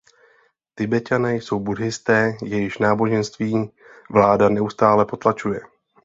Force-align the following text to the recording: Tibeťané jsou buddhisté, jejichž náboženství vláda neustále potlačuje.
Tibeťané 0.75 1.35
jsou 1.35 1.59
buddhisté, 1.59 2.37
jejichž 2.41 2.77
náboženství 2.77 3.71
vláda 4.11 4.49
neustále 4.49 5.05
potlačuje. 5.05 5.61